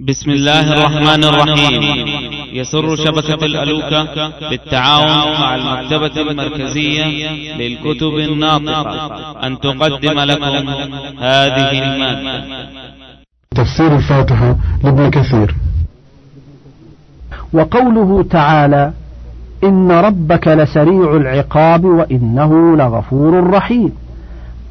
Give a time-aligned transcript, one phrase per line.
[0.00, 2.06] بسم الله الرحمن الرحيم.
[2.52, 7.04] يسر شبكة الألوكة بالتعاون مع المكتبة المركزية
[7.56, 9.46] للكتب الناطقة.
[9.46, 10.68] أن تقدم لكم
[11.18, 12.44] هذه المادة.
[13.54, 15.54] تفسير الفاتحة لابن كثير.
[17.52, 18.92] وقوله تعالى
[19.64, 23.92] إن ربك لسريع العقاب وإنه لغفور رحيم.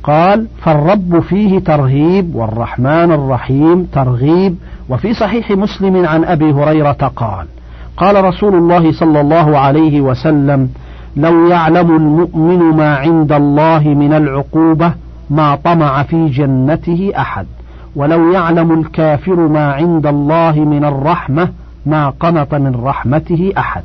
[0.03, 4.57] قال فالرب فيه ترهيب والرحمن الرحيم ترغيب
[4.89, 7.47] وفي صحيح مسلم عن أبي هريرة قال
[7.97, 10.69] قال رسول الله صلى الله عليه وسلم
[11.17, 14.93] لو يعلم المؤمن ما عند الله من العقوبة
[15.29, 17.45] ما طمع في جنته أحد
[17.95, 21.49] ولو يعلم الكافر ما عند الله من الرحمة
[21.85, 23.83] ما قنط من رحمته أحد.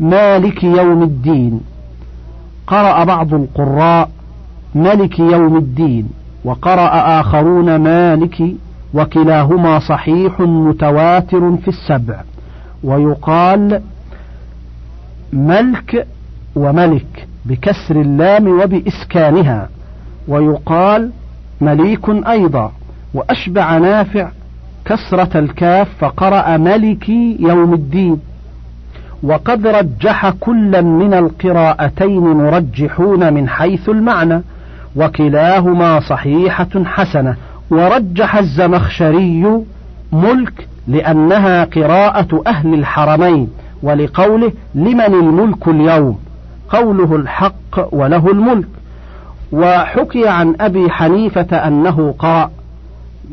[0.00, 1.60] مالك يوم الدين.
[2.66, 4.10] قرأ بعض القراء
[4.74, 6.08] ملك يوم الدين
[6.44, 8.42] وقرأ آخرون مالك
[8.94, 12.20] وكلاهما صحيح متواتر في السبع.
[12.84, 13.80] ويقال
[15.32, 16.06] ملك
[16.56, 19.68] وملك بكسر اللام وبإسكانها.
[20.28, 21.10] ويقال
[21.60, 22.72] مليك أيضا.
[23.14, 24.28] وأشبع نافع
[24.84, 28.20] كسرة الكاف فقرأ ملكي يوم الدين.
[29.22, 34.42] وقد رجح كلا من القراءتين مرجحون من حيث المعنى.
[34.96, 37.36] وكلاهما صحيحة حسنة.
[37.70, 39.64] ورجح الزمخشري
[40.12, 43.48] ملك لأنها قراءة أهل الحرمين
[43.82, 46.18] ولقوله لمن الملك اليوم.
[46.68, 48.68] قوله الحق وله الملك.
[49.52, 52.50] وحكي عن أبي حنيفة أنه قرأ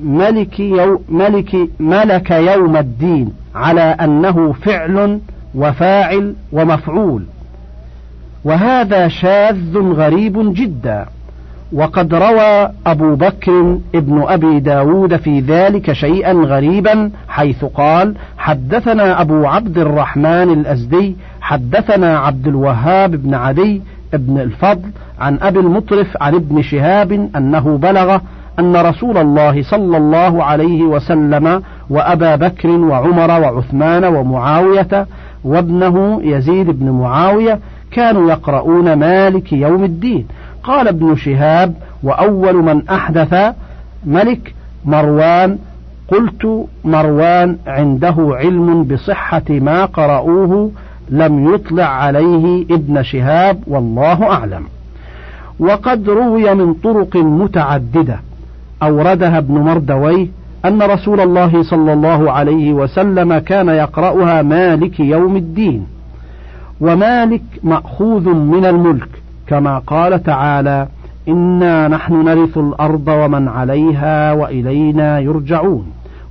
[0.03, 5.19] ملك, يو ملك ملك يوم الدين على أنه فعل
[5.55, 7.23] وفاعل ومفعول.
[8.43, 11.05] وهذا شاذ غريب جدا.
[11.73, 19.45] وقد روى أبو بكر ابن أبي داود في ذلك شيئا غريبا حيث قال حدثنا أبو
[19.45, 23.81] عبد الرحمن الأزدي حدثنا عبد الوهاب بن عدي
[24.13, 24.89] ابن الفضل
[25.19, 28.19] عن أبي المطرف عن ابن شهاب أنه بلغ
[28.59, 35.07] أن رسول الله صلى الله عليه وسلم وأبا بكر وعمر وعثمان ومعاوية
[35.43, 37.59] وابنه يزيد بن معاوية
[37.91, 40.27] كانوا يقرؤون مالك يوم الدين.
[40.67, 41.73] قال ابن شهاب
[42.03, 43.55] وأول من أحدث
[44.05, 44.53] ملك
[44.85, 45.57] مروان
[46.07, 50.71] قلت مروان عنده علم بصحة ما قرأوه
[51.09, 54.63] لم يطلع عليه ابن شهاب والله أعلم.
[55.59, 58.19] وقد روي من طرق متعددة.
[58.83, 60.27] أوردها ابن مردويه
[60.65, 65.87] أن رسول الله صلى الله عليه وسلم كان يقرأها مالك يوم الدين.
[66.81, 69.09] ومالك مأخوذ من الملك.
[69.47, 70.87] كما قال تعالى
[71.27, 75.85] إنا نحن نرث الأرض ومن عليها وإلينا يرجعون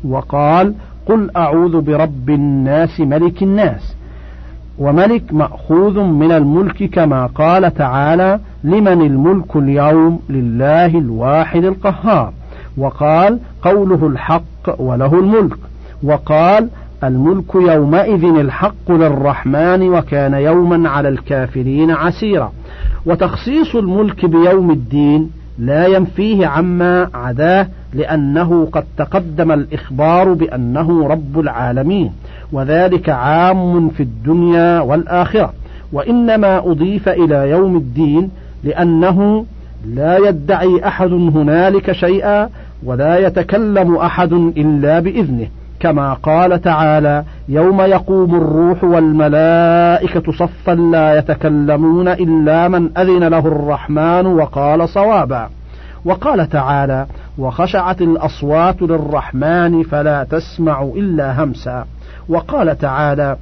[0.04, 0.74] وقال
[1.06, 3.96] قل أعوذ برب الناس ملك الناس
[4.78, 12.32] وملك مأخوذ من الملك كما قال تعالى لمن الملك اليوم لله الواحد القهار
[12.78, 15.56] وقال قوله الحق وله الملك
[16.02, 16.68] وقال
[17.04, 22.52] الملك يومئذ الحق للرحمن وكان يوما على الكافرين عسيرا.
[23.06, 32.12] وتخصيص الملك بيوم الدين لا ينفيه عما عداه لأنه قد تقدم الإخبار بأنه رب العالمين.
[32.52, 35.52] وذلك عام في الدنيا والآخرة.
[35.92, 38.30] وإنما أضيف إلى يوم الدين
[38.64, 39.46] لأنه
[39.94, 42.48] لا يدعي أحد هنالك شيئا
[42.84, 45.48] ولا يتكلم أحد إلا بإذنه.
[45.80, 54.26] كما قال تعالى يوم يقوم الروح والملائكة صفا لا يتكلمون إلا من أذن له الرحمن
[54.26, 55.48] وقال صوابا.
[56.04, 57.06] وقال تعالى
[57.38, 61.86] وخشعت الأصوات للرحمن فلا تسمع إلا همسا.
[62.28, 63.36] وقال تعالى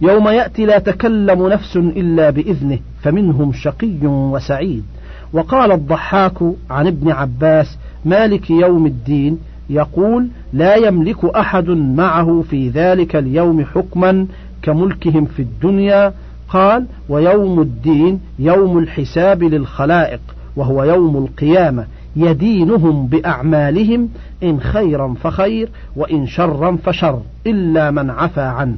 [0.00, 4.84] يوم يأتي لا تكلم نفس إلا بإذنه فمنهم شقي وسعيد.
[5.32, 9.38] وقال الضحاك عن ابن عباس مالك يوم الدين
[9.70, 14.26] يقول لا يملك أحد معه في ذلك اليوم حكما
[14.62, 16.12] كملكهم في الدنيا.
[16.48, 20.20] قال ويوم الدين يوم الحساب للخلائق
[20.56, 21.84] وهو يوم القيامة.
[22.16, 24.08] يدينهم بأعمالهم
[24.42, 28.76] إن خيرا فخير وإن شرا فشر إلا من عفى عنه.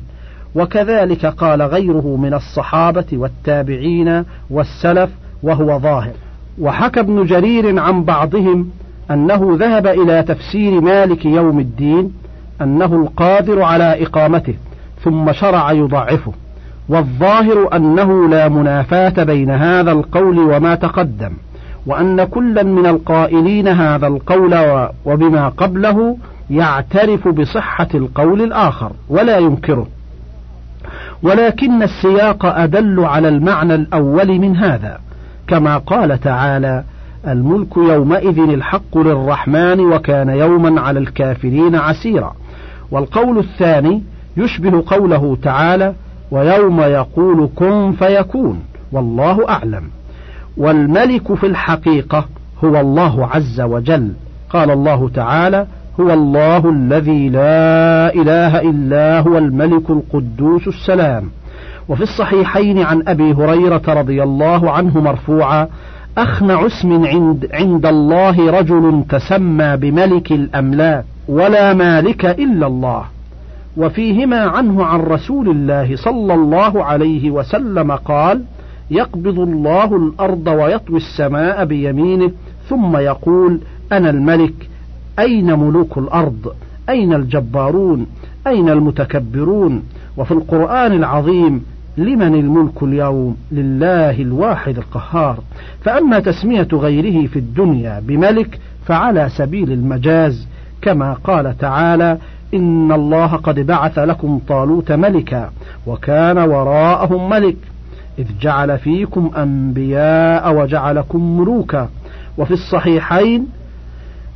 [0.54, 5.10] وكذلك قال غيره من الصحابة والتابعين والسلف
[5.42, 6.12] وهو ظاهر.
[6.60, 8.70] وحكى ابن جرير عن بعضهم
[9.10, 12.12] أنه ذهب إلى تفسير مالك يوم الدين
[12.62, 14.54] أنه القادر على إقامته
[15.04, 16.32] ثم شرع يضعفه
[16.88, 21.32] والظاهر أنه لا منافاة بين هذا القول وما تقدم
[21.86, 24.54] وأن كلا من القائلين هذا القول
[25.04, 26.16] وبما قبله
[26.50, 29.86] يعترف بصحة القول الآخر ولا ينكره.
[31.22, 34.98] ولكن السياق أدل على المعنى الأول من هذا
[35.48, 36.84] كما قال تعالى
[37.26, 42.34] الملك يومئذ الحق للرحمن وكان يوما على الكافرين عسيرا.
[42.90, 44.02] والقول الثاني
[44.36, 45.94] يشبه قوله تعالى
[46.30, 48.60] ويوم يقول كن فيكون
[48.92, 49.82] والله أعلم.
[50.56, 52.24] والملك في الحقيقة
[52.64, 54.12] هو الله عز وجل.
[54.50, 55.66] قال الله تعالى
[56.00, 61.30] هو الله الذي لا إله إلا هو الملك القدوس السلام.
[61.88, 65.68] وفي الصحيحين عن أبي هريرة رضي الله عنه مرفوعا
[66.18, 73.04] أخنع اسم عند, عند الله رجل تسمى بملك الأملاك ولا مالك إلا الله.
[73.76, 78.42] وفيهما عنه عن رسول الله صلى الله عليه وسلم قال
[78.90, 82.30] يقبض الله الأرض ويطوي السماء بيمينه
[82.68, 83.60] ثم يقول
[83.92, 84.68] أنا الملك
[85.18, 86.52] أين ملوك الأرض؟
[86.88, 88.06] أين الجبارون؟
[88.46, 89.82] أين المتكبرون؟
[90.16, 91.64] وفي القرآن العظيم
[91.98, 95.38] لمن الملك اليوم لله الواحد القهار.
[95.80, 100.46] فأما تسمية غيره في الدنيا بملك فعلى سبيل المجاز
[100.82, 102.18] كما قال تعالى
[102.54, 105.50] إن الله قد بعث لكم طالوت ملكا
[105.86, 107.56] وكان وراءهم ملك
[108.18, 111.88] إذ جعل فيكم أنبياء وجعلكم ملوكا.
[112.38, 113.46] وفي الصحيحين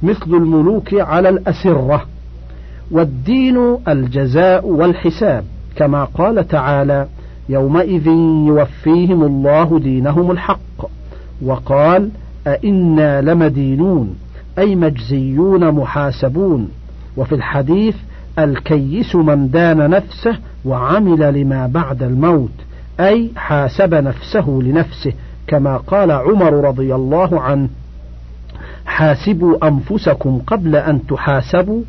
[0.03, 2.07] مثل الملوك على الأسرة
[2.91, 5.45] والدين الجزاء والحساب
[5.77, 7.07] كما قال تعالى
[7.49, 8.07] يومئذ
[8.47, 10.91] يوفيهم الله دينهم الحق.
[11.43, 12.11] وقال
[12.47, 14.15] أئنا لمدينون
[14.59, 16.69] أي مجزيون محاسبون.
[17.17, 17.97] وفي الحديث
[18.39, 22.51] الكيس من دان نفسه وعمل لما بعد الموت
[23.01, 25.13] أي حاسب نفسه لنفسه
[25.47, 27.69] كما قال عمر رضي الله عنه
[28.87, 31.83] حاسبوا أنفسكم قبل أن تحاسبوا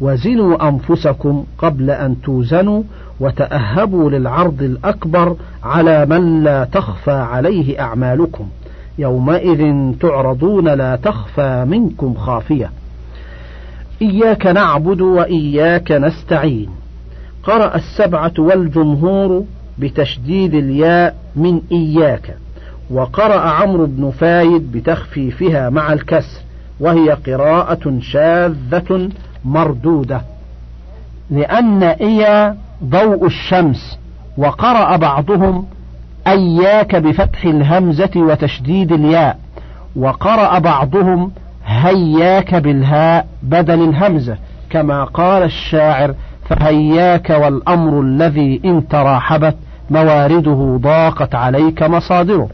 [0.00, 2.82] وزنوا أنفسكم قبل أن توزنوا
[3.20, 8.48] وتأهبوا للعرض الأكبر على من لا تخفى عليه أعمالكم.
[8.98, 12.70] يومئذ تعرضون لا تخفى منكم خافية.
[14.02, 16.68] إياك نعبد وإياك نستعين.
[17.44, 19.44] قرأ السبعة والجمهور
[19.78, 22.36] بتشديد الياء من إياك.
[22.90, 26.40] وقرأ عمرو بن فايد بتخفيفها مع الكسر.
[26.80, 29.08] وهي قراءة شاذة
[29.44, 30.20] مردودة.
[31.30, 33.98] لأن إيا ضوء الشمس
[34.36, 35.66] وقرأ بعضهم
[36.26, 39.38] أياك بفتح الهمزة وتشديد الياء
[39.96, 41.32] وقرأ بعضهم
[41.66, 44.36] هياك بالهاء بدل الهمزة
[44.70, 46.14] كما قال الشاعر
[46.48, 49.56] فهياك والأمر الذي إن تراحبت
[49.90, 52.48] موارده ضاقت عليك مصادره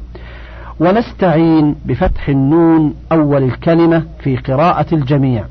[0.80, 5.44] ونستعين بفتح النون أول الكلمة في قراءة الجميع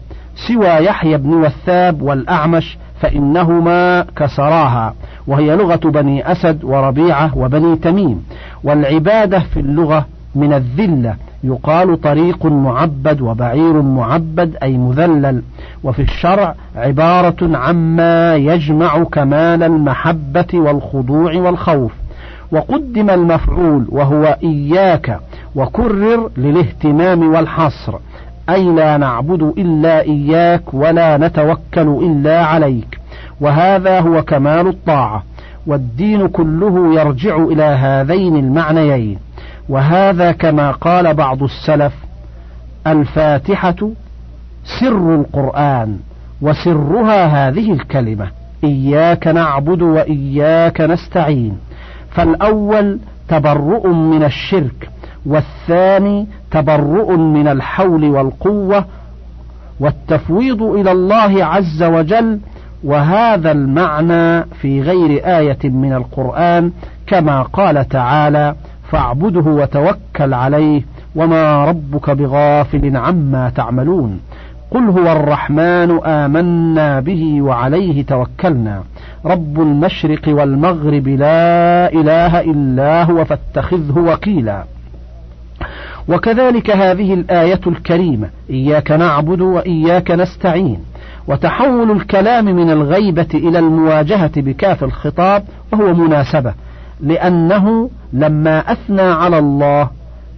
[0.47, 4.93] سوى يحيى بن وثاب والأعمش فإنهما كسراها.
[5.27, 8.25] وهي لغة بني أسد وربيعة وبني تميم.
[8.63, 10.05] والعبادة في اللغة
[10.35, 11.15] من الذلة.
[11.43, 15.41] يقال طريق معبد وبعير معبد أي مذلل.
[15.83, 21.91] وفي الشرع عبارة عما يجمع كمال المحبة والخضوع والخوف.
[22.51, 25.19] وقدم المفعول وهو إياك.
[25.55, 27.93] وكرر للاهتمام والحصر.
[28.49, 32.99] أي لا نعبد إلا إياك ولا نتوكل إلا عليك.
[33.41, 35.23] وهذا هو كمال الطاعة
[35.67, 39.19] والدين كله يرجع إلى هذين المعنيين.
[39.69, 41.93] وهذا كما قال بعض السلف
[42.87, 43.89] الفاتحة
[44.79, 45.97] سر القرآن
[46.41, 48.27] وسرها هذه الكلمة
[48.63, 51.57] إياك نعبد وإياك نستعين.
[52.11, 54.89] فالأول تبرؤ من الشرك
[55.25, 58.85] والثاني تبرؤ من الحول والقوة
[59.79, 62.39] والتفويض إلى الله عز وجل
[62.83, 66.71] وهذا المعنى في غير آية من القرآن
[67.07, 68.55] كما قال تعالى
[68.91, 70.81] فاعبده وتوكل عليه
[71.15, 74.19] وما ربك بغافل عما تعملون
[74.71, 78.83] قل هو الرحمن آمنا به وعليه توكلنا.
[79.25, 84.63] رب المشرق والمغرب لا إله إلا هو فاتخذه وكيلا.
[86.09, 90.79] وكذلك هذه الآية الكريمة إياك نعبد وإياك نستعين
[91.27, 95.43] وتحول الكلام من الغيبة إلى المواجهة بكاف الخطاب
[95.73, 96.53] وهو مناسبة
[97.01, 99.89] لأنه لما أثنى على الله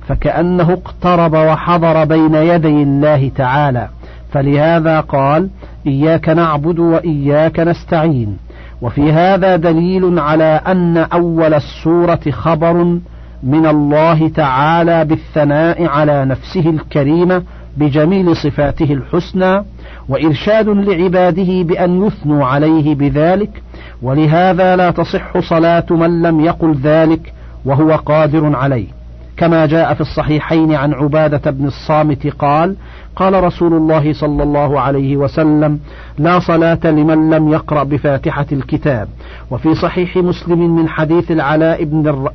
[0.08, 3.90] فكأنه اقترب وحضر بين يدي الله تعالى.
[4.32, 5.50] فلهذا قال
[5.88, 8.38] إياك نعبد وإياك نستعين.
[8.82, 13.00] وفي هذا دليل على أن أول السورة خبر
[13.44, 17.44] من الله تعالى بالثناء على نفسه الكريمة
[17.78, 19.64] بجميل صفاته الحسنى
[20.10, 23.64] وإرشاد لعباده بأن يثنوا عليه بذلك
[24.02, 27.34] ولهذا لا تصح صلاة من لم يقل ذلك
[27.66, 28.97] وهو قادر عليه.
[29.38, 32.76] كما جاء في الصحيحين عن عبادة بن الصامت قال
[33.16, 35.80] قال رسول الله صلى الله عليه وسلم
[36.18, 39.08] لا صلاة لمن لم يقرأ بفاتحة الكتاب
[39.52, 41.84] وفي صحيح مسلم من حديث العلاء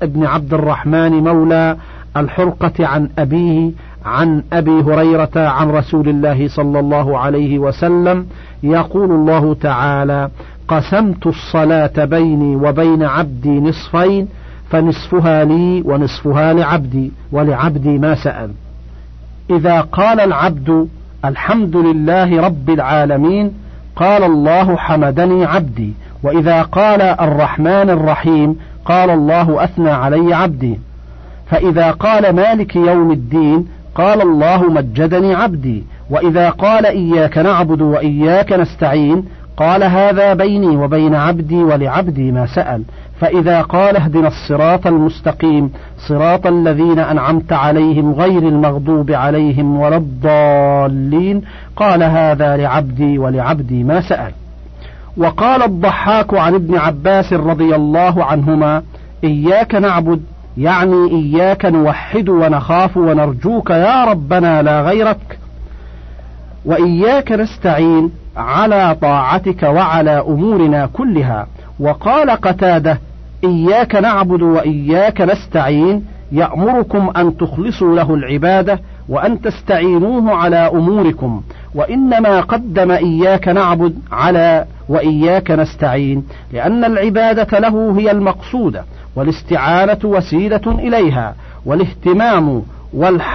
[0.02, 1.76] بن, عبد الرحمن مولى
[2.16, 3.70] الحرقة عن أبيه
[4.04, 8.26] عن أبي هريرة عن رسول الله صلى الله عليه وسلم
[8.62, 10.30] يقول الله تعالى
[10.68, 14.28] قسمت الصلاة بيني وبين عبدي نصفين
[14.72, 18.50] فنصفها لي ونصفها لعبدي ولعبدي ما سأل.
[19.50, 20.88] إذا قال العبد
[21.24, 23.52] الحمد لله رب العالمين
[23.96, 25.92] قال الله حمدني عبدي.
[26.22, 30.78] وإذا قال الرحمن الرحيم قال الله أثنى علي عبدي.
[31.46, 35.84] فإذا قال مالك يوم الدين قال الله مجدني عبدي.
[36.10, 39.24] وإذا قال إياك نعبد وإياك نستعين
[39.56, 42.82] قال هذا بيني وبين عبدي ولعبدي ما سأل.
[43.22, 45.72] فإذا قال اهدنا الصراط المستقيم
[46.08, 51.42] صراط الذين أنعمت عليهم غير المغضوب عليهم ولا الضالين
[51.76, 54.32] قال هذا لعبدي ولعبدي ما سأل.
[55.16, 58.82] وقال الضحاك عن ابن عباس رضي الله عنهما
[59.24, 60.22] إياك نعبد
[60.58, 65.38] يعني إياك نوحد ونخاف ونرجوك يا ربنا لا غيرك.
[66.64, 71.46] وإياك نستعين على طاعتك وعلى أمورنا كلها.
[71.80, 72.98] وقال قتادة
[73.44, 81.42] إياك نعبد وإياك نستعين يأمركم أن تخلصوا له العبادة وأن تستعينوه على أموركم.
[81.74, 88.84] وإنما قدم إياك نعبد على وإياك نستعين لأن العبادة له هي المقصودة
[89.16, 91.34] والاستعانة وسيلة إليها
[91.66, 92.62] والاهتمام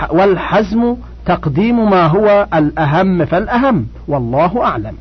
[0.10, 0.96] والحزم
[1.26, 4.94] تقديم ما هو الأهم فالأهم والله أعلم.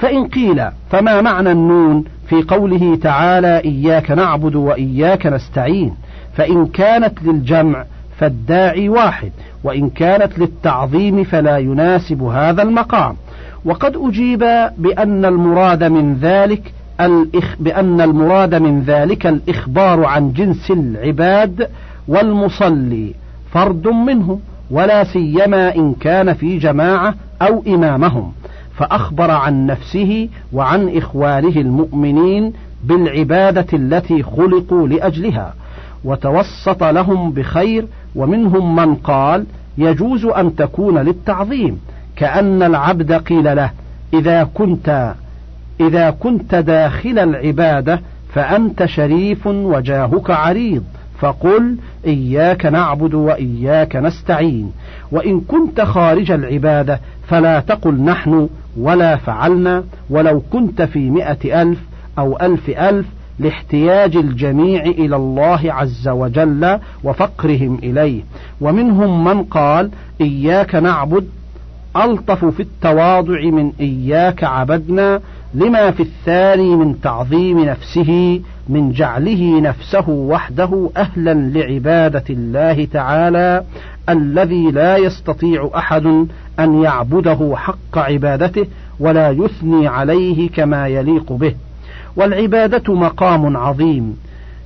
[0.00, 5.94] فإن قيل فما معنى النون في قوله تعالى إياك نعبد وإياك نستعين؟
[6.34, 7.84] فإن كانت للجمع
[8.18, 9.32] فالداعي واحد
[9.64, 13.16] وإن كانت للتعظيم فلا يناسب هذا المقام.
[13.64, 14.38] وقد أجيب
[14.78, 21.68] بأن المراد من ذلك الإخ بأن المراد من ذلك الإخبار عن جنس العباد
[22.08, 23.14] والمصلي
[23.52, 24.40] فرد منهم
[24.70, 28.32] ولا سيما إن كان في جماعة أو إمامهم.
[28.80, 32.52] فأخبر عن نفسه وعن إخوانه المؤمنين
[32.84, 35.54] بالعبادة التي خلقوا لأجلها
[36.04, 39.46] وتوسط لهم بخير ومنهم من قال
[39.78, 41.80] يجوز أن تكون للتعظيم
[42.16, 43.70] كأن العبد قيل له
[44.14, 45.14] إذا كنت
[45.80, 48.00] إذا كنت داخل العبادة
[48.34, 50.84] فأنت شريف وجاهك عريض
[51.18, 54.72] فقل إياك نعبد وإياك نستعين
[55.12, 61.78] وإن كنت خارج العبادة فلا تقل نحن ولا فعلنا ولو كنت في مئة ألف
[62.18, 63.06] أو ألف ألف
[63.38, 68.22] لاحتياج الجميع إلى الله عز وجل وفقرهم إليه.
[68.60, 71.28] ومنهم من قال إياك نعبد
[71.96, 75.20] ألطف في التواضع من إياك عبدنا
[75.54, 83.64] لما في الثاني من تعظيم نفسه من جعله نفسه وحده أهلا لعبادة الله تعالى
[84.08, 86.26] الذي لا يستطيع أحد
[86.60, 88.66] أن يعبده حق عبادته
[89.00, 91.54] ولا يثني عليه كما يليق به.
[92.16, 94.16] والعبادة مقام عظيم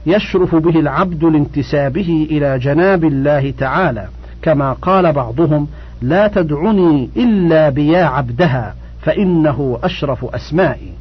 [0.07, 4.07] يشرف به العبد لانتسابه إلى جناب الله تعالى
[4.43, 5.67] كما قال بعضهم
[6.03, 10.93] لا تدعني إلا بيا عبدها فإنه أشرف أسمائي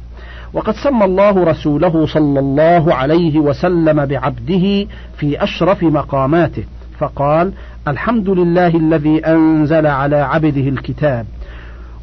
[0.52, 6.64] وقد سمى الله رسوله صلى الله عليه وسلم بعبده في أشرف مقاماته
[6.98, 7.52] فقال
[7.88, 11.26] الحمد لله الذي أنزل على عبده الكتاب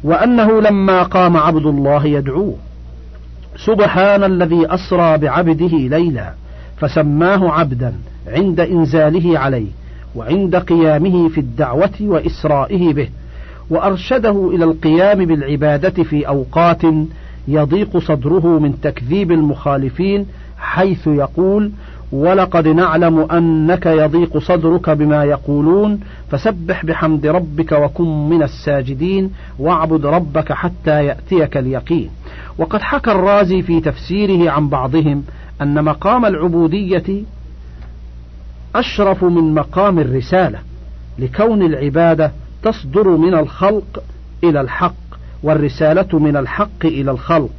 [0.04, 2.56] وأنه لما قام عبد الله يدعوه
[3.56, 6.32] سبحان الذي أسرى بعبده ليلا
[6.76, 7.94] فسماه عبدا
[8.26, 9.70] عند إنزاله عليه
[10.16, 13.08] وعند قيامه في الدعوة وإسرائه به.
[13.72, 16.82] وأرشده إلى القيام بالعبادة في أوقات
[17.48, 20.26] يضيق صدره من تكذيب المخالفين
[20.58, 21.72] حيث يقول
[22.12, 26.00] ولقد نعلم أنك يضيق صدرك بما يقولون
[26.30, 32.10] فسبح بحمد ربك وكن من الساجدين واعبد ربك حتى يأتيك اليقين.
[32.58, 35.24] وقد حكى الرازي في تفسيره عن بعضهم
[35.62, 37.22] أن مقام العبودية
[38.74, 40.58] أشرف من مقام الرسالة
[41.18, 44.02] لكون العبادة تصدر من الخلق
[44.44, 44.94] إلى الحق
[45.42, 47.50] والرسالة من الحق إلى الخلق.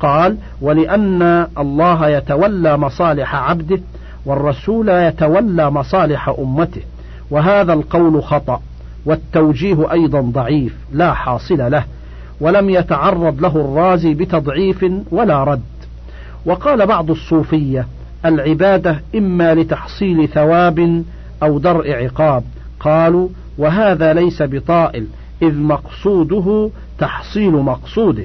[0.00, 3.80] قال ولأن الله يتولى مصالح عبده
[4.26, 6.82] والرسول يتولى مصالح أمته.
[7.30, 8.60] وهذا القول خطأ
[9.04, 11.84] والتوجيه أيضا ضعيف لا حاصل له.
[12.40, 15.62] ولم يتعرض له الرازي بتضعيف ولا رد.
[16.46, 17.86] وقال بعض الصوفية
[18.24, 21.04] العبادة إما لتحصيل ثواب
[21.42, 22.44] أو درء عقاب.
[22.80, 23.28] قالوا
[23.58, 25.06] وهذا ليس بطائل
[25.42, 28.24] إذ مقصوده تحصيل مقصوده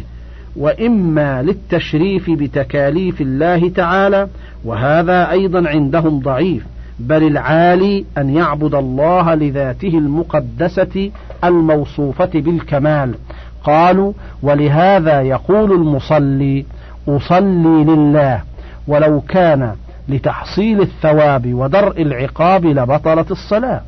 [0.55, 4.27] وإما للتشريف بتكاليف الله تعالى
[4.65, 6.65] وهذا أيضا عندهم ضعيف
[6.99, 11.11] بل العالي أن يعبد الله لذاته المقدسة
[11.43, 13.15] الموصوفة بالكمال.
[13.63, 16.65] قالوا ولهذا يقول المصلي
[17.07, 18.41] أصلي لله
[18.87, 19.75] ولو كان
[20.09, 23.81] لتحصيل الثواب ودرء العقاب لبطلت الصلاة.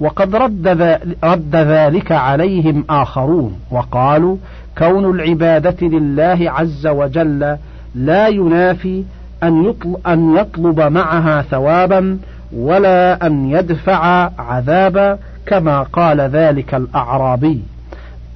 [0.00, 0.68] وقد رد,
[1.24, 4.36] رد ذلك عليهم آخرون وقالوا
[4.78, 7.56] كون العبادة لله عز وجل
[7.94, 9.04] لا ينافي
[9.42, 12.18] أن يطلب, أن يطلب معها ثوابا
[12.56, 17.62] ولا أن يدفع عذابا كما قال ذلك الأعرابي.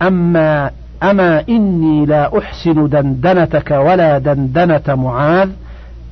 [0.03, 0.71] أما
[1.03, 5.49] أما إني لا أحسن دندنتك ولا دندنة معاذ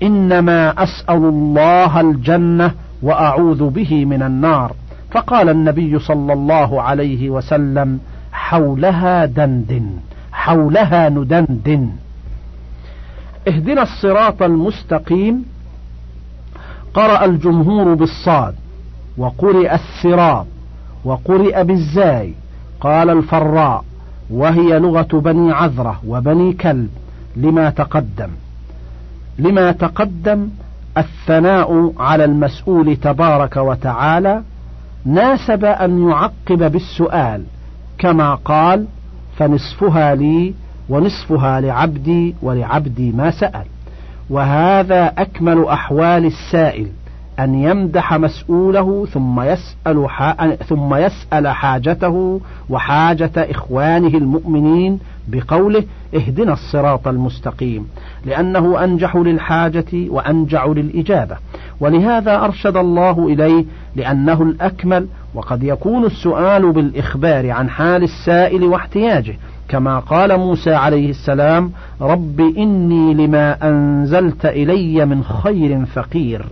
[0.02, 2.70] إنما أسأل الله الجنة
[3.02, 4.72] وأعوذ به من النار.
[5.16, 8.00] فقال النبي صلى الله عليه وسلم
[8.32, 9.90] حولها دندن
[10.32, 11.90] حولها ندندن
[13.48, 15.44] اهدنا الصراط المستقيم.
[16.94, 18.54] قرأ الجمهور بالصاد
[19.18, 20.46] وقرئ السراط
[21.04, 22.34] وقرئ بالزاي.
[22.80, 23.84] قال الفراء
[24.30, 26.90] وهي لغة بني عذرة وبني كلب
[27.36, 28.30] لما تقدم.
[29.38, 30.48] لما تقدم
[30.98, 34.42] الثناء على المسؤول تبارك وتعالى
[35.06, 37.42] ناسب أن يعقب بالسؤال
[37.98, 38.86] كما قال
[39.36, 40.54] فنصفها لي
[40.88, 43.64] ونصفها لعبدي ولعبدي ما سأل.
[44.30, 46.88] وهذا أكمل أحوال السائل.
[47.38, 50.08] أن يمدح مسؤوله ثم يسأل
[50.68, 52.40] ثم يسأل حاجته
[52.70, 57.88] وحاجة إخوانه المؤمنين بقوله اهدنا الصراط المستقيم
[58.24, 61.36] لأنه أنجح للحاجة وأنجع للإجابة.
[61.80, 63.64] ولهذا أرشد الله إليه
[63.96, 69.34] لأنه الأكمل وقد يكون السؤال بالإخبار عن حال السائل واحتياجه.
[69.68, 76.46] كما قال موسى عليه السلام رب إني لما أنزلت إلي من خير فقير.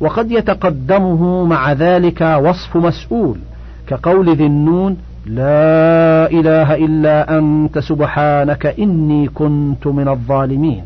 [0.00, 3.38] وقد يتقدمه مع ذلك وصف مسؤول
[3.86, 10.82] كقول ذي النون لا إله إلا أنت سبحانك إني كنت من الظالمين.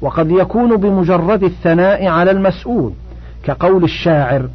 [0.00, 2.92] وقد يكون بمجرد الثناء على المسؤول
[3.44, 4.48] كقول الشاعر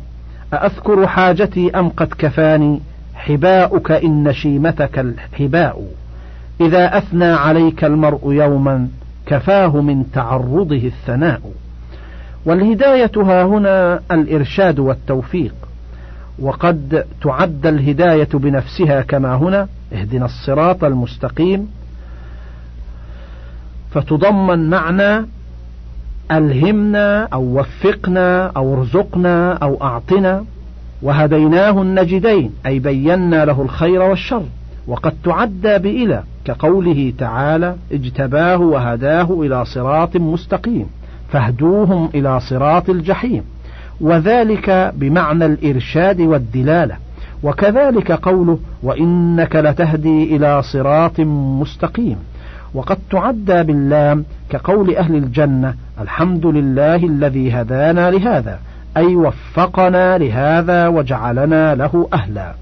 [0.53, 2.81] أأذكر حاجتي أم قد كفاني؟
[3.15, 5.83] حباؤك إن شيمتك الحباء.
[6.61, 8.87] إذا أثنى عليك المرء يوما
[9.25, 11.41] كفاه من تعرضه الثناء.
[12.45, 15.53] والهداية ها هنا الإرشاد والتوفيق.
[16.39, 21.67] وقد تعد الهداية بنفسها كما هنا اهدنا الصراط المستقيم.
[23.91, 25.25] فتضمن معنى
[26.31, 30.45] ألهمنا أو وفقنا أو ارزقنا أو أعطنا.
[31.01, 34.43] وهديناه النجدين أي بينا له الخير والشر.
[34.87, 40.89] وقد تعدى بإلى كقوله تعالى اجتباه وهداه إلى صراط مستقيم.
[41.29, 43.43] فاهدوهم إلى صراط الجحيم.
[44.01, 46.95] وذلك بمعنى الإرشاد والدلالة.
[47.43, 51.19] وكذلك قوله وإنك لتهدي إلى صراط
[51.61, 52.17] مستقيم.
[52.73, 58.59] وقد تعدى باللام كقول أهل الجنة الحمد لله الذي هدانا لهذا
[58.97, 62.53] أي وفقنا لهذا وجعلنا له أهلا.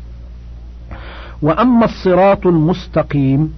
[1.41, 3.53] وأما الصراط المستقيم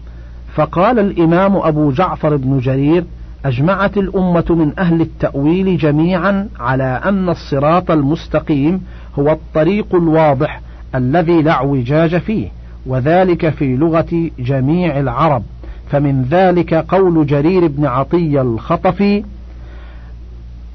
[0.55, 3.03] فقال الإمام أبو جعفر بن جرير
[3.47, 8.85] أجمعت الأمة من أهل التأويل جميعا على أن الصراط المستقيم
[9.19, 10.61] هو الطريق الواضح
[10.95, 12.47] الذي لا اعوجاج فيه
[12.85, 15.43] وذلك في لغة جميع العرب.
[15.91, 19.23] فمن ذلك قول جرير بن عطية الخطفي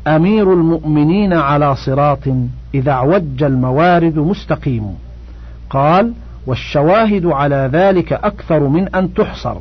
[0.06, 2.28] أمير المؤمنين على صراط
[2.74, 4.94] إذا اعوج الموارد مستقيم.
[5.70, 6.12] قال
[6.46, 9.56] والشواهد على ذلك أكثر من أن تحصر.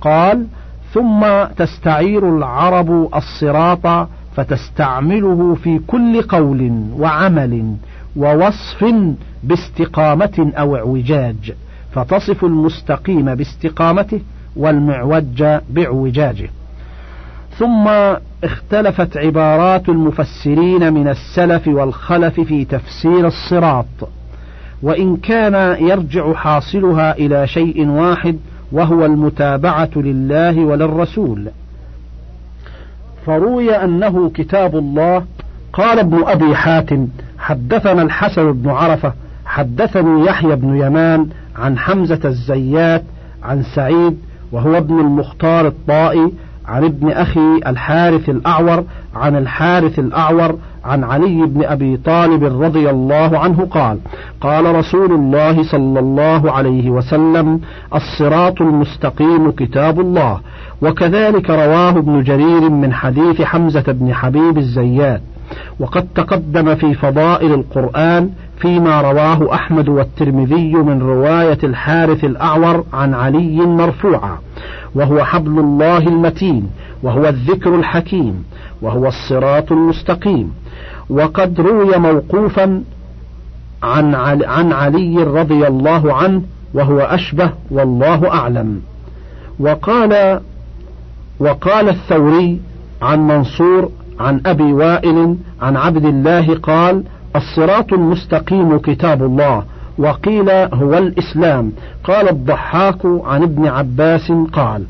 [0.00, 0.46] قال
[0.92, 7.76] ثم تستعير العرب الصراط فتستعمله في كل قول وعمل
[8.16, 8.94] ووصف
[9.42, 11.52] باستقامة أو اعوجاج
[11.92, 14.20] فتصف المستقيم باستقامته
[14.56, 16.50] والمعوج باعوجاجه
[17.58, 17.88] ثم
[18.44, 23.86] اختلفت عبارات المفسرين من السلف والخلف في تفسير الصراط
[24.82, 28.38] وإن كان يرجع حاصلها إلى شيء واحد
[28.72, 31.48] وهو المتابعة لله وللرسول.
[33.26, 35.24] فروي أنه كتاب الله.
[35.72, 39.12] قال ابن أبي حاتم حدثنا الحسن بن عرفة
[39.46, 43.02] حدثني يحيى بن يمان عن حمزة الزيات
[43.42, 44.18] عن سعيد
[44.52, 46.32] وهو ابن المختار الطائي
[46.68, 48.84] عن ابن أخي الحارث الأعور
[49.16, 53.98] عن الحارث الأعور عن علي بن أبي طالب رضي الله عنه قال
[54.40, 57.60] قال رسول الله صلى الله عليه وسلم
[57.94, 60.40] الصراط المستقيم كتاب الله.
[60.82, 65.20] وكذلك رواه ابن جرير من حديث حمزة بن حبيب الزيات.
[65.80, 73.56] وقد تقدم في فضائل القرآن فيما رواه أحمد والترمذي من رواية الحارث الأعور عن علي
[73.56, 74.38] مرفوعا.
[74.94, 76.70] وهو حبل الله المتين
[77.02, 78.44] وهو الذكر الحكيم
[78.82, 80.52] وهو الصراط المستقيم.
[81.10, 82.82] وقد روي موقوفا
[83.82, 86.42] عن عن علي رضي الله عنه
[86.74, 88.80] وهو أشبه والله أعلم.
[89.60, 90.40] وقال
[91.40, 92.60] وقال الثوري
[93.02, 97.04] عن منصور عن أبي وائل عن عبد الله قال
[97.36, 99.64] الصراط المستقيم كتاب الله
[99.98, 101.72] وقيل هو الإسلام.
[102.04, 104.84] قال الضحاك عن ابن عباس قال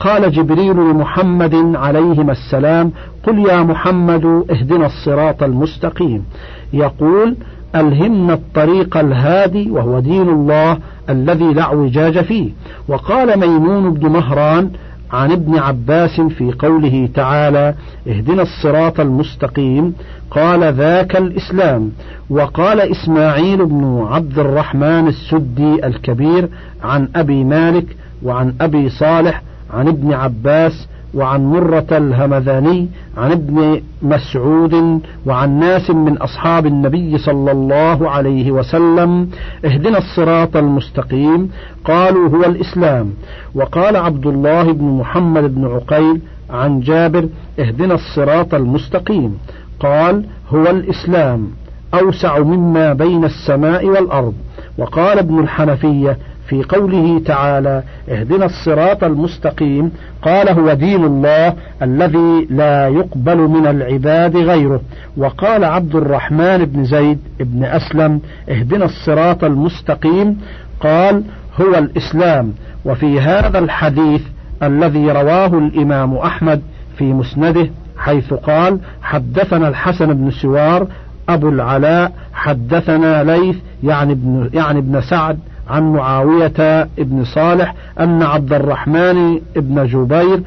[0.00, 2.92] قال جبريل لمحمد عليهما السلام
[3.26, 6.24] قل يا محمد اهدنا الصراط المستقيم.
[6.72, 7.36] يقول
[7.76, 12.50] ألهمنا الطريق الهادي وهو دين الله الذي لا اعوجاج فيه.
[12.88, 14.70] وقال ميمون بن مهران
[15.12, 17.74] عن ابن عباس في قوله تعالى
[18.08, 19.94] اهدنا الصراط المستقيم
[20.30, 21.92] قال ذاك الإسلام
[22.30, 26.48] وقال إسماعيل بن عبد الرحمن السدي الكبير
[26.84, 29.42] عن أبي مالك وعن أبي صالح
[29.74, 37.52] عن ابن عباس وعن مرة الهمذاني عن ابن مسعود وعن ناس من أصحاب النبي صلى
[37.52, 39.28] الله عليه وسلم
[39.64, 41.50] اهدنا الصراط المستقيم
[41.84, 43.10] قالوا هو الإسلام.
[43.54, 46.20] وقال عبد الله بن محمد بن عقيل
[46.50, 49.38] عن جابر اهدنا الصراط المستقيم.
[49.80, 51.48] قال هو الإسلام
[51.94, 54.34] أوسع مما بين السماء والأرض.
[54.78, 62.88] وقال ابن الحنفية في قوله تعالى اهدنا الصراط المستقيم قال هو دين الله الذي لا
[62.88, 64.80] يقبل من العباد غيره.
[65.16, 70.40] وقال عبد الرحمن بن زيد بن أسلم اهدنا الصراط المستقيم
[70.80, 71.22] قال
[71.60, 72.52] هو الإسلام.
[72.84, 74.22] وفي هذا الحديث
[74.62, 76.62] الذي رواه الإمام أحمد
[76.98, 80.86] في مسنده حيث قال حدثنا الحسن بن سوار
[81.28, 85.38] أبو العلاء حدثنا ليث يعني ابن يعني ابن سعد
[85.70, 90.42] عن معاوية ابن صالح أن عبد الرحمن ابن جبير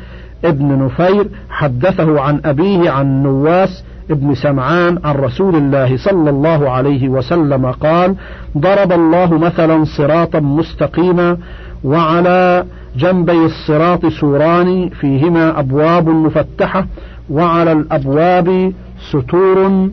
[0.46, 7.10] ابن نفير حدثه عن أبيه عن نواس ابن سمعان عن رسول الله صلى الله عليه
[7.10, 8.16] وسلم قال
[8.58, 11.38] ضرب الله مثلا صراطا مستقيما
[11.84, 12.66] وعلى
[12.98, 16.86] جنبي الصراط سوران فيهما أبواب مفتحة
[17.30, 18.74] وعلى الأبواب
[19.10, 19.90] ستور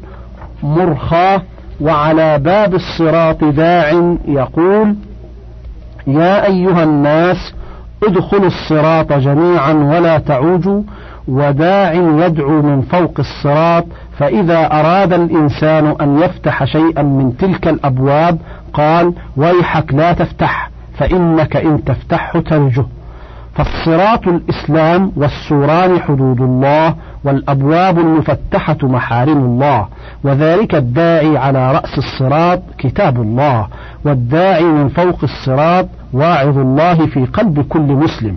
[0.62, 1.42] مرخاة
[1.80, 4.94] وعلى باب الصراط داع يقول
[6.06, 7.54] يا أيها الناس
[8.02, 10.82] ادخلوا الصراط جميعا ولا تعوجوا
[11.28, 13.84] وداع يدعو من فوق الصراط
[14.18, 18.38] فإذا أراد الإنسان أن يفتح شيئا من تلك الأبواب
[18.72, 22.84] قال ويحك لا تفتح فإنك إن تفتحه تنجه
[23.54, 29.86] فالصراط الإسلام والسوران حدود الله والأبواب المفتحة محارم الله
[30.24, 33.68] وذلك الداعي على رأس الصراط كتاب الله
[34.04, 38.36] والداعي من فوق الصراط واعظ الله في قلب كل مسلم.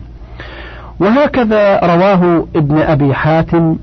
[0.99, 3.75] وهكذا رواه ابن أبي حاتم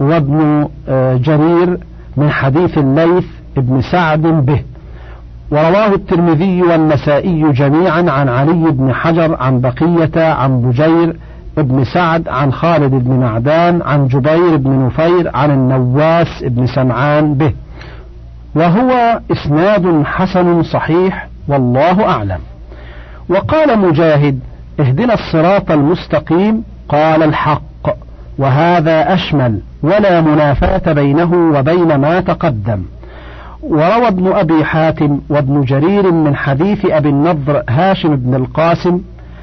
[0.00, 1.78] وابن آه، جرير
[2.16, 3.24] من حديث الليث
[3.56, 4.62] ابن سعد به.
[5.50, 11.16] ورواه الترمذي والنسائي جميعا عن علي بن حجر عن بقية عن بجير
[11.56, 17.52] بن سعد عن خالد بن معدان عن جبير بن نفير عن النواس بن سمعان به.
[18.54, 22.40] وهو إسناد حسن صحيح والله أعلم.
[23.28, 24.40] وقال مجاهد
[24.80, 27.62] اهدنا الصراط المستقيم قال الحق
[28.38, 32.82] وهذا أشمل ولا منافاة بينه وبين ما تقدم.
[33.68, 39.00] وروى ابن أبي حاتم وابن جرير من حديث أبي النضر هاشم بن القاسم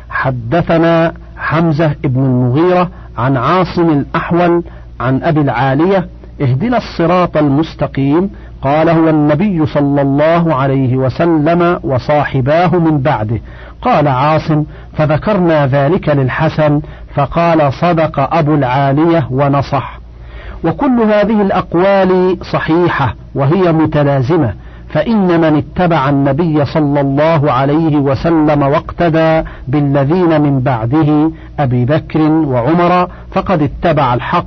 [0.10, 4.64] حدثنا حمزة بن المغيرة عن عاصم الأحول
[5.00, 6.08] عن أبي العالية
[6.42, 8.30] اهدنا الصراط المستقيم
[8.62, 13.40] قال هو النبي صلى الله عليه وسلم وصاحباه من بعده.
[13.82, 16.82] قال عاصم فذكرنا ذلك للحسن
[17.16, 19.95] فقال صدق أبو العالية ونصح.
[20.66, 24.54] وكل هذه الأقوال صحيحة وهي متلازمة
[24.90, 33.08] فإن من اتبع النبي صلى الله عليه وسلم واقتدى بالذين من بعده أبي بكر وعمر
[33.32, 34.46] فقد اتبع الحق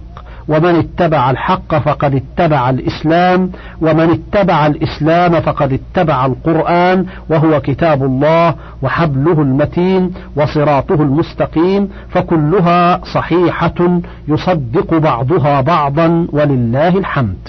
[0.48, 8.54] ومن اتبع الحق فقد اتبع الإسلام ومن اتبع الإسلام فقد اتبع القرآن وهو كتاب الله
[8.82, 17.48] وحبله المتين وصراطه المستقيم فكلها صحيحة يصدق بعضها بعضا ولله الحمد.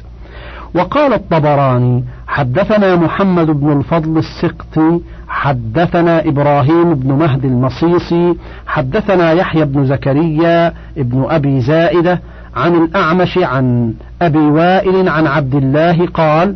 [0.75, 8.35] وقال الطبراني حدثنا محمد بن الفضل السقطي حدثنا إبراهيم بن مهدي المصيصي
[8.67, 12.21] حدثنا يحيى بن زكريا بن أبي زائدة
[12.55, 16.55] عن الأعمش عن أبي وائل عن عبد الله قال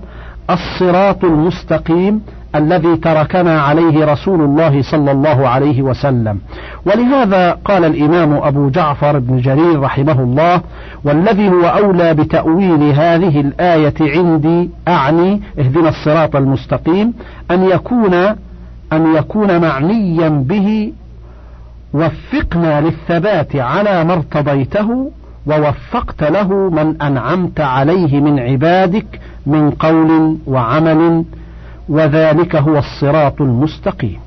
[0.49, 2.21] الصراط المستقيم
[2.55, 6.39] الذي تركنا عليه رسول الله صلى الله عليه وسلم.
[6.85, 10.61] ولهذا قال الإمام أبو جعفر بن جرير رحمه الله
[11.03, 17.13] والذي هو أولى بتأويل هذه الآية عندي أعني اهدنا الصراط المستقيم
[17.51, 18.13] أن يكون
[18.93, 20.93] أن يكون معنيا به
[21.93, 25.11] وفقنا للثبات على ما ارتضيته
[25.47, 31.23] ووفقت له من أنعمت عليه من عبادك من قول وعمل
[31.89, 34.19] وذلك هو الصراط المستقيم.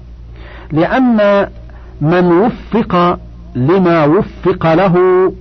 [0.73, 1.47] لأن
[2.01, 3.19] من وفق
[3.57, 4.95] لما وفق له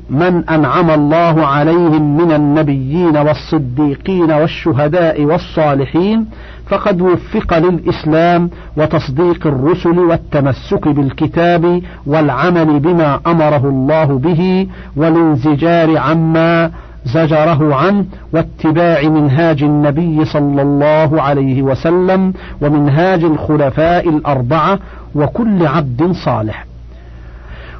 [0.09, 6.25] من أنعم الله عليهم من النبيين والصديقين والشهداء والصالحين
[6.67, 16.71] فقد وفق للإسلام وتصديق الرسل والتمسك بالكتاب والعمل بما أمره الله به والانزجار عما
[17.05, 24.79] زجره عنه واتباع منهاج النبي صلى الله عليه وسلم ومنهاج الخلفاء الأربعة
[25.15, 26.65] وكل عبد صالح.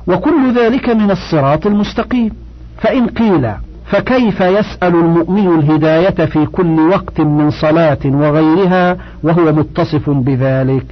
[0.08, 2.32] وكل ذلك من الصراط المستقيم.
[2.78, 3.52] فإن قيل
[3.86, 10.86] فكيف يسأل المؤمن الهداية في كل وقت من صلاة وغيرها وهو متصف بذلك؟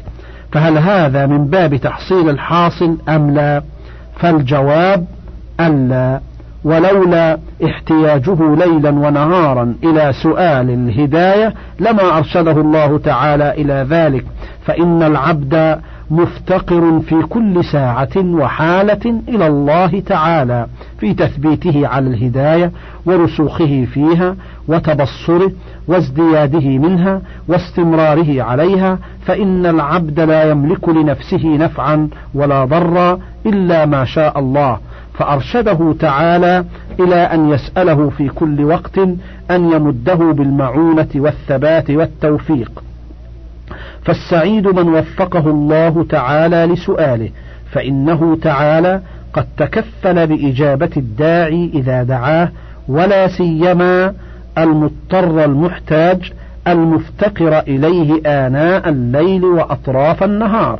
[0.52, 3.64] فهل هذا من باب تحصيل الحاصل أم لا؟
[4.18, 5.06] فالجواب
[5.60, 6.22] ألا
[6.64, 14.26] ولولا احتياجه ليلا ونهارا إلى سؤال الهداية لما أرشده الله تعالى إلى ذلك.
[14.66, 15.80] فإن العبد
[16.12, 20.68] مفتقر في كل ساعة وحالة إلى الله تعالى
[21.00, 22.72] في تثبيته على الهداية
[23.06, 24.36] ورسوخه فيها
[24.68, 25.52] وتبصره
[25.88, 34.40] وازدياده منها واستمراره عليها فإن العبد لا يملك لنفسه نفعا ولا ضرا إلا ما شاء
[34.40, 34.78] الله.
[35.14, 36.66] فأرشده تعالى
[37.00, 38.98] إلى أن يسأله في كل وقت
[39.52, 42.84] أن يمده بالمعونة والثبات والتوفيق.
[44.04, 47.30] فالسعيد من وفقه الله تعالى لسؤاله
[47.72, 49.02] فإنه تعالى
[49.34, 52.50] قد تكفل بإجابة الداعي إذا دعاه
[52.88, 54.14] ولا سيما
[54.58, 56.32] المضطر المحتاج
[56.68, 60.80] المفتقر إليه آناء الليل وأطراف النهار.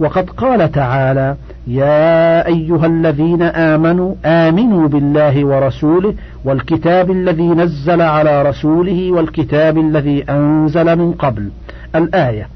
[0.00, 9.12] وقد قال تعالى يا أيها الذين آمنوا آمنوا بالله ورسوله والكتاب الذي نزل على رسوله
[9.12, 11.50] والكتاب الذي أنزل من قبل
[11.94, 12.48] الآية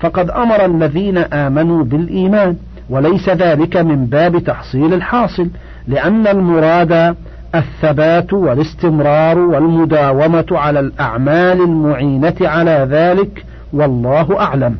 [0.00, 2.56] فقد أمر الذين آمنوا بالإيمان
[2.90, 5.48] وليس ذلك من باب تحصيل الحاصل
[5.88, 7.16] لأن المراد
[7.54, 14.76] الثبات والاستمرار والمداومة على الأعمال المعينة على ذلك والله أعلم.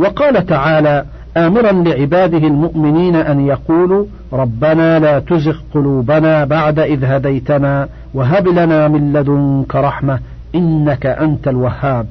[0.00, 1.04] وقال تعالى
[1.36, 9.12] آمرا لعباده المؤمنين أن يقولوا ربنا لا تزغ قلوبنا بعد إذ هديتنا وهب لنا من
[9.12, 10.18] لدنك رحمة
[10.54, 12.06] إنك أنت الوهاب.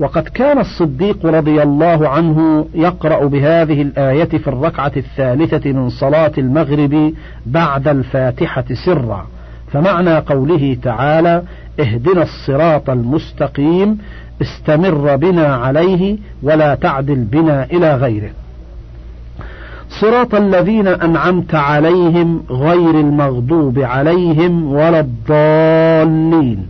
[0.00, 7.12] وقد كان الصديق رضي الله عنه يقرأ بهذه الآية في الركعة الثالثة من صلاة المغرب
[7.46, 9.26] بعد الفاتحة سرا.
[9.72, 11.42] فمعنى قوله تعالى
[11.80, 13.98] اهدنا الصراط المستقيم
[14.42, 18.30] استمر بنا عليه ولا تعدل بنا إلى غيره.
[20.00, 26.66] صراط الذين أنعمت عليهم غير المغضوب عليهم ولا الضالين.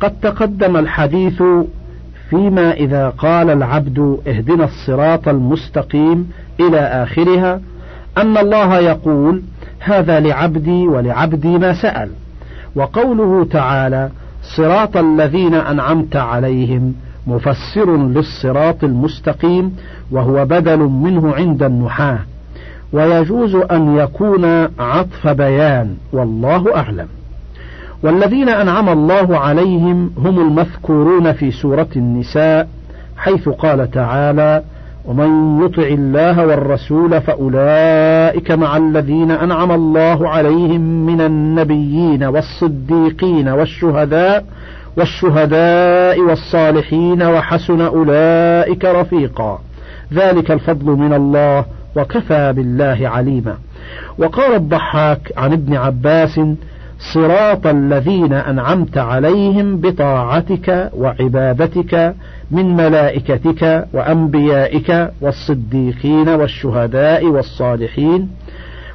[0.00, 1.42] قد تقدم الحديث
[2.30, 7.60] فيما إذا قال العبد اهدنا الصراط المستقيم إلى آخرها
[8.18, 9.42] أن الله يقول
[9.80, 12.10] هذا لعبدي ولعبدي ما سأل.
[12.76, 14.10] وقوله تعالى
[14.56, 16.94] صراط الذين أنعمت عليهم
[17.26, 19.76] مفسر للصراط المستقيم
[20.10, 22.18] وهو بدل منه عند النحاة.
[22.92, 24.44] ويجوز أن يكون
[24.78, 27.06] عطف بيان والله أعلم.
[28.02, 32.68] والذين أنعم الله عليهم هم المذكورون في سورة النساء
[33.16, 34.62] حيث قال تعالى
[35.04, 44.44] ومن يطع الله والرسول فأولئك مع الذين أنعم الله عليهم من النبيين والصديقين والشهداء
[44.96, 49.58] والشهداء والصالحين وحسن أولئك رفيقا.
[50.12, 51.64] ذلك الفضل من الله
[51.96, 53.54] وكفى بالله عليما.
[54.18, 56.40] وقال الضحاك عن ابن عباس
[57.12, 62.14] صراط الذين أنعمت عليهم بطاعتك وعبادتك
[62.50, 68.28] من ملائكتك وأنبيائك والصديقين والشهداء والصالحين.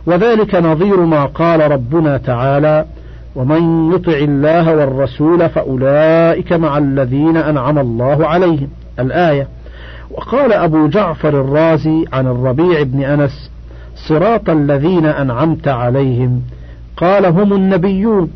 [0.06, 2.86] وذلك نظير ما قال ربنا تعالى
[3.36, 8.70] ومن يطع الله والرسول فأولئك مع الذين أنعم الله عليهم
[9.00, 9.48] الآية
[10.12, 13.52] وقال أبو جعفر الرازي عن الربيع بن أنس
[14.08, 16.42] صراط الذين أنعمت عليهم
[17.00, 18.32] قال هم النبيون.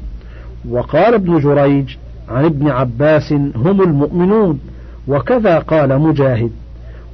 [0.69, 1.95] وقال ابن جريج
[2.29, 4.59] عن ابن عباس هم المؤمنون.
[5.07, 6.51] وكذا قال مجاهد.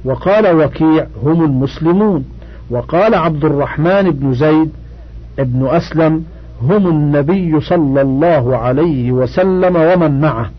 [0.04, 2.24] وقال وكيع هم المسلمون.
[2.70, 4.70] وقال عبد الرحمن بن زيد
[5.38, 6.24] ابن أسلم
[6.62, 10.50] هم النبي صلى الله عليه وسلم ومن معه.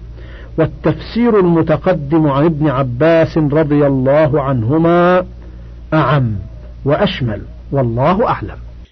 [0.58, 5.24] والتفسير المتقدم عن ابن عباس رضي الله عنهما
[5.94, 6.32] أعم
[6.86, 7.42] وأشمل.
[7.72, 8.71] والله أعلم.